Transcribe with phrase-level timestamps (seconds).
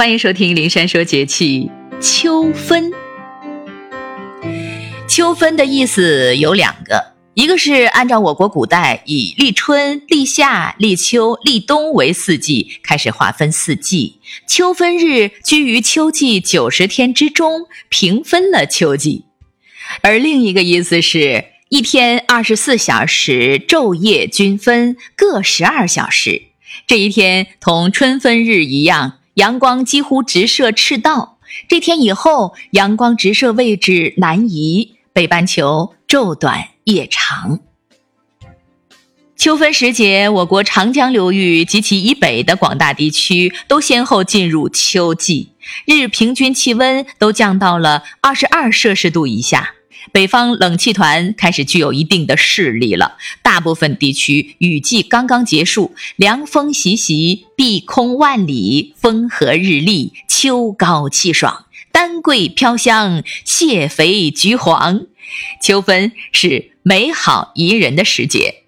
[0.00, 2.90] 欢迎收听灵山说节气秋分。
[5.06, 14.20] 秋分的意思有两个，一个是按照我国古代以立春、立夏、立秋、立冬为四季，开始划分四季。
[14.48, 19.26] 秋分日居于秋季九十天之中，平分了秋季；
[20.00, 26.44] 而另一个意思是，一天二十四小时，昼夜均分，各十二小时。
[26.86, 29.18] 这一天同春分日一样。
[29.34, 31.38] 阳光几乎直射赤道，
[31.68, 37.60] 这天以后，阳光直射位置南移，北半球昼短夜长。
[39.36, 45.52] 秋分时节，我国长江流域及其以北的广大地区都先后进入秋季，
[45.86, 49.76] 日平均气温都降到了二十二摄氏度以下。
[50.12, 65.06] 北方冷气团开始具有一定的势力了，大部分地区雨季刚刚结束，凉风习习，碧空万里，风和日丽，秋高气爽，丹桂飘香，蟹肥菊黄，
[65.62, 68.59] 秋分是美好宜人的时节。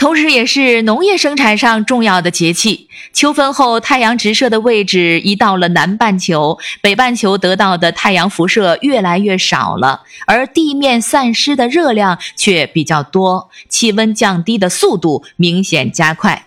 [0.00, 2.88] 同时，也是农业生产上重要的节气。
[3.12, 16.46] 秋分后，太阳直射的位置移到了南半球，北半球得到的太阳辐射越来越少了，而地面散失的热量却比较多，气温降低的速度明显加快。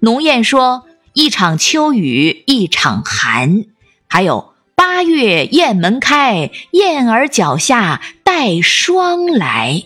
[0.00, 3.66] 农谚说：“一场秋雨一场寒”，
[4.08, 9.84] 还有“八月雁门开，燕儿脚下带霜来”。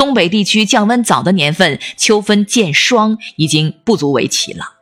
[0.00, 4.76] 东北地区降温早的年份，秋分见霜已经不足为奇了。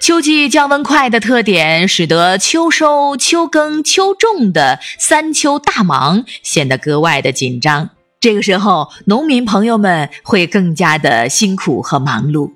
[0.00, 7.90] 秋季降温快的特点，使得秋收、秋耕、秋种的三秋大忙显得格外的紧张。
[8.18, 12.50] 这个时候，农民朋友们会更加的辛苦和忙碌。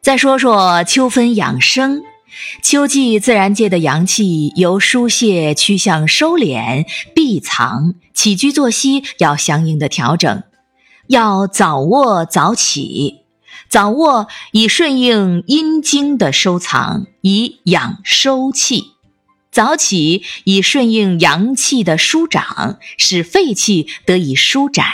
[0.00, 2.02] 再说说秋分养生。
[2.62, 10.42] 秋季自然界的阳气由疏泄趋向收敛闭藏，起居作息要相应的调整，
[11.08, 13.20] 要早卧早起。
[13.68, 18.96] 早卧以顺应阴经的收藏，以养收气；
[19.50, 24.86] 早起以顺应阳气的舒长，使肺气得以舒展。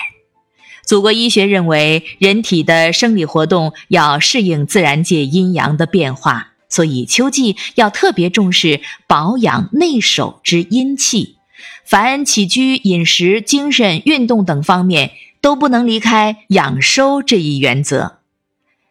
[0.84, 6.52] 祖国医学认为，人体的生理活动要适应自然界阴阳的变化。
[6.68, 11.36] 所以，秋季要特别重视保养内守之阴气，
[11.84, 18.18] 凡起居、饮食、精神、运动等方面，都不能离开养收这一原则。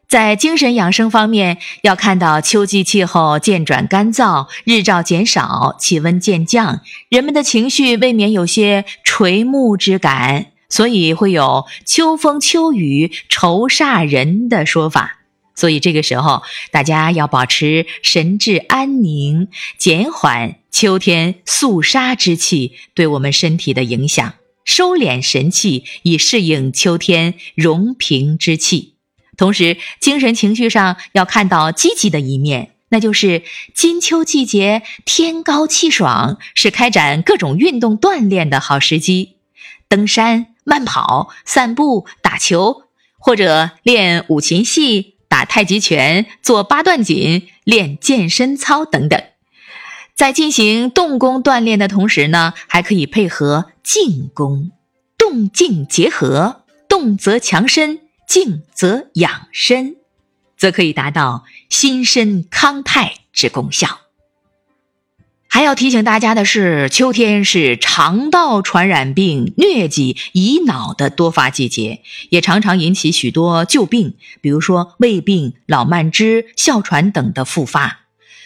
[0.07, 15.19] 在精神养生方面，要看到秋季气候渐转干燥，日照减少，气温渐降，人们的情绪未免有些垂暮之感，所以会有“秋风秋雨愁煞人”的说法。
[15.57, 19.47] 所以这个时候，大家要保持神志安宁，
[19.79, 28.93] 减缓秋天肃杀之气对我们身体的影响，收敛神气，以适应秋天容平之气。
[29.35, 33.41] 同时，精神情绪上要看到积极的一面，那就是
[33.73, 39.37] 金秋季节天高气爽，是开展各种运动锻炼的好时机。
[39.89, 42.83] 登山、慢跑、散步、打球，
[43.17, 45.16] 或者练五禽戏。
[45.27, 49.21] 打太极拳、做八段锦、练健身操等等，
[50.15, 54.71] 在进行动功锻炼的同时呢，还可以配合静功，
[55.17, 59.97] 动静结合，动则强身，静则养身，
[60.57, 64.06] 则可以达到心身康泰之功效。
[65.57, 78.01] 还要提醒大家的是，秋天是肠道传染病、疟疾、乙脑的多发季节，也常常引起许多旧病，比如说胃病、老慢支、哮喘等的复发。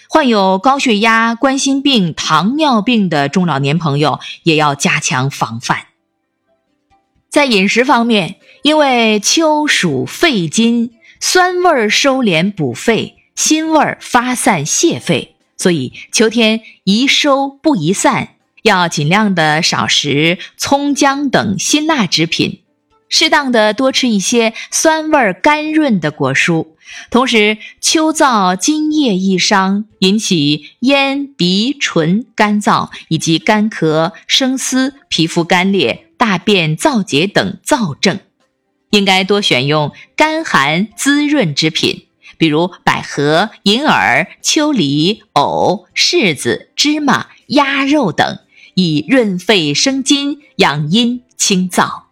[0.07, 5.87] 患有高血压、冠心病、糖尿病的中老年朋友也要加强防范。
[7.29, 15.30] 在饮食方面，因为秋属肺金，酸味收敛补肺，辛味发散泄肺。
[15.61, 18.29] 所以秋天宜收不宜散，
[18.63, 22.61] 要尽量的少食葱姜等辛辣之品，
[23.09, 26.69] 适当的多吃一些酸味甘润的果蔬。
[27.11, 38.19] 同时，秋燥津液易伤，引起咽鼻唇干燥以及干咳、生丝、皮肤干裂、大便燥结等燥症，
[38.89, 42.07] 应该多选用甘寒滋润之品。
[42.41, 48.39] 比如百合、银耳、秋梨、藕、柿子、芝麻、鸭肉等，
[48.73, 52.05] 以润肺生津、养阴清燥。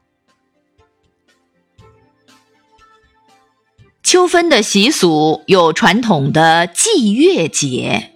[4.03, 8.11] 秋分的习俗有传统的祭月节，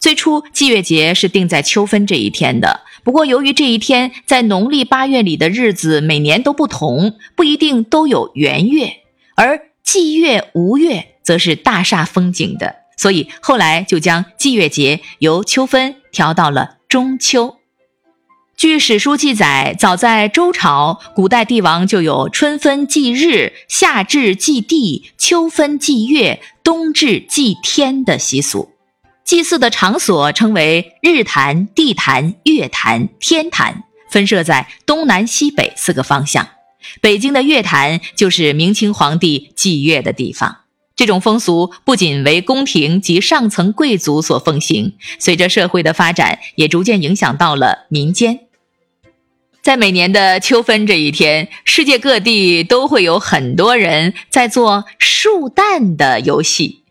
[0.00, 2.80] 最初祭月节是定在秋分这一天的。
[3.04, 8.94] 不过，由于这一天在农历八月里的日子每年都不同，不一定都有圆月，
[9.36, 17.56] 而祭月无月则是大煞风景的，所以后来就将祭月节由秋分调到了中秋。
[18.56, 28.70] 据史书记载，早在周朝，古代帝王就有春分祭日、夏至祭地、秋分祭月、冬至祭天的习俗。
[29.24, 36.48] 祭祀的场所称为日坛、地坛、月坛、天坛，分设在东南西北四个方向。
[37.00, 40.58] 北京的月坛就是明清皇帝祭月的地方。
[40.96, 48.40] 这种风俗不仅为宫廷及上层贵族所奉行，随着社会的发展，也逐渐影响到了民间。
[49.60, 56.82] 在每年的秋分这一天，世界各地都会有很多人在做树蛋的游戏。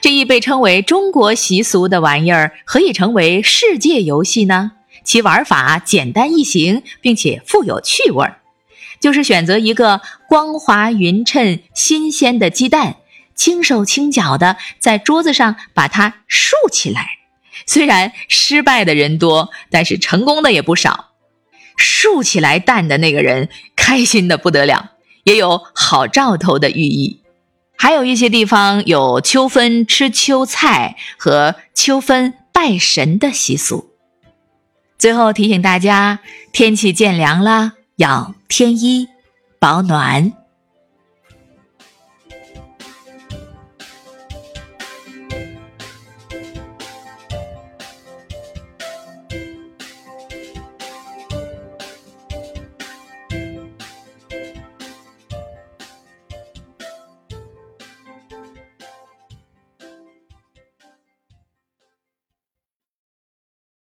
[0.00, 4.72] 这一被称为中国习俗的玩意儿，何以成为世界游戏呢？
[5.04, 8.40] 其玩法简单易行，并且富有趣味儿，
[9.00, 12.96] 就是选择一个光滑匀称、新鲜的鸡蛋，
[13.40, 17.06] 轻手轻脚的在桌子上把它竖起来。
[17.64, 21.12] 虽然失败的人多，但是成功的也不少。
[21.74, 24.90] 竖起来蛋的那个人开心的不得了，
[25.24, 27.22] 也有好兆头的寓意。
[27.78, 33.88] 还有一些地方有秋分吃秋菜和秋分拜神的习俗。
[34.98, 36.18] 最后提醒大家，
[36.52, 39.08] 天气渐凉了，要添衣
[39.58, 40.39] 保暖。